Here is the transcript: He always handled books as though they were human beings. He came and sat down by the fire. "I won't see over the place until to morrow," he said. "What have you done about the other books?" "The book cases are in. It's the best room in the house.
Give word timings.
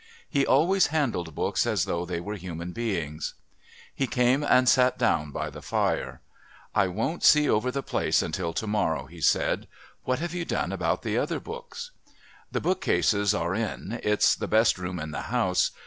He 0.27 0.47
always 0.47 0.87
handled 0.87 1.35
books 1.35 1.67
as 1.67 1.85
though 1.85 2.07
they 2.07 2.19
were 2.19 2.33
human 2.33 2.71
beings. 2.71 3.35
He 3.93 4.07
came 4.07 4.41
and 4.43 4.67
sat 4.67 4.97
down 4.97 5.29
by 5.29 5.51
the 5.51 5.61
fire. 5.61 6.21
"I 6.73 6.87
won't 6.87 7.23
see 7.23 7.47
over 7.47 7.69
the 7.69 7.83
place 7.83 8.23
until 8.23 8.51
to 8.53 8.65
morrow," 8.65 9.05
he 9.05 9.21
said. 9.21 9.67
"What 10.03 10.17
have 10.17 10.33
you 10.33 10.43
done 10.43 10.71
about 10.71 11.03
the 11.03 11.19
other 11.19 11.39
books?" 11.39 11.91
"The 12.51 12.59
book 12.59 12.81
cases 12.81 13.35
are 13.35 13.53
in. 13.53 13.99
It's 14.01 14.33
the 14.33 14.47
best 14.47 14.79
room 14.79 14.99
in 14.99 15.11
the 15.11 15.21
house. 15.29 15.69